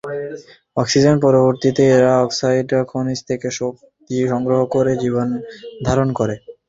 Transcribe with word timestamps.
অক্সিজেনের 0.77 1.23
পরিবর্তে 1.25 1.67
এরা 1.91 2.13
অক্সাইড 2.23 2.69
খনিজ 2.89 3.19
থেকে 3.29 3.47
শক্তি 3.59 4.15
সংগ্রহ 4.31 4.59
করে 4.73 4.91
জীবনধারণ 5.03 6.09
করে। 6.19 6.35